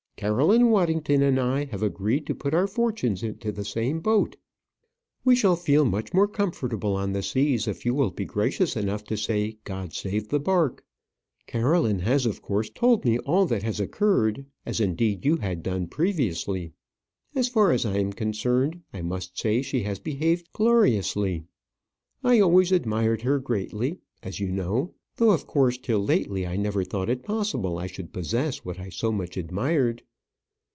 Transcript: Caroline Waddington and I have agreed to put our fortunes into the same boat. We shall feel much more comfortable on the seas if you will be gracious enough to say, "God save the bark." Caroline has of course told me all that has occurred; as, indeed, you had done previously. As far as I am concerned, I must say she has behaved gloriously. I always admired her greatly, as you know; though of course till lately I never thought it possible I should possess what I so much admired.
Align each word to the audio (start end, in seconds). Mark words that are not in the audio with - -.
Caroline 0.17 0.69
Waddington 0.69 1.23
and 1.23 1.39
I 1.39 1.65
have 1.65 1.81
agreed 1.81 2.27
to 2.27 2.35
put 2.35 2.53
our 2.53 2.67
fortunes 2.67 3.23
into 3.23 3.51
the 3.51 3.65
same 3.65 3.99
boat. 4.01 4.35
We 5.25 5.35
shall 5.35 5.55
feel 5.55 5.83
much 5.83 6.13
more 6.13 6.27
comfortable 6.27 6.95
on 6.95 7.11
the 7.13 7.23
seas 7.23 7.67
if 7.67 7.87
you 7.87 7.95
will 7.95 8.11
be 8.11 8.25
gracious 8.25 8.77
enough 8.77 9.03
to 9.05 9.17
say, 9.17 9.57
"God 9.63 9.93
save 9.93 10.27
the 10.29 10.39
bark." 10.39 10.85
Caroline 11.47 11.97
has 12.01 12.27
of 12.27 12.39
course 12.43 12.69
told 12.69 13.03
me 13.03 13.17
all 13.19 13.47
that 13.47 13.63
has 13.63 13.79
occurred; 13.79 14.45
as, 14.63 14.79
indeed, 14.79 15.25
you 15.25 15.37
had 15.37 15.63
done 15.63 15.87
previously. 15.87 16.71
As 17.33 17.47
far 17.49 17.71
as 17.71 17.83
I 17.83 17.97
am 17.97 18.13
concerned, 18.13 18.79
I 18.93 19.01
must 19.01 19.39
say 19.39 19.63
she 19.63 19.81
has 19.83 19.97
behaved 19.97 20.53
gloriously. 20.53 21.45
I 22.23 22.41
always 22.41 22.71
admired 22.71 23.23
her 23.23 23.39
greatly, 23.39 23.97
as 24.21 24.39
you 24.39 24.51
know; 24.51 24.93
though 25.15 25.31
of 25.31 25.47
course 25.47 25.79
till 25.79 26.03
lately 26.03 26.45
I 26.45 26.57
never 26.57 26.83
thought 26.83 27.09
it 27.09 27.23
possible 27.23 27.79
I 27.79 27.87
should 27.87 28.13
possess 28.13 28.63
what 28.63 28.79
I 28.79 28.89
so 28.89 29.11
much 29.11 29.35
admired. 29.35 30.03